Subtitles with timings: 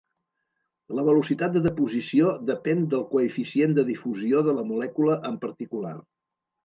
[0.99, 5.97] La velocitat de deposició depèn del coeficient de difusió de la molècula en particular.